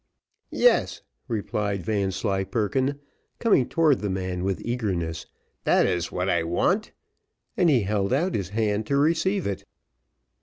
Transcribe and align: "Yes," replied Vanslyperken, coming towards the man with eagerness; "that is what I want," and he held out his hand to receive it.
"Yes," 0.49 1.03
replied 1.27 1.83
Vanslyperken, 1.83 2.99
coming 3.37 3.69
towards 3.69 4.01
the 4.01 4.09
man 4.09 4.43
with 4.43 4.59
eagerness; 4.65 5.27
"that 5.63 5.85
is 5.85 6.11
what 6.11 6.27
I 6.27 6.41
want," 6.41 6.91
and 7.55 7.69
he 7.69 7.81
held 7.81 8.11
out 8.11 8.33
his 8.33 8.49
hand 8.49 8.87
to 8.87 8.97
receive 8.97 9.45
it. 9.45 9.63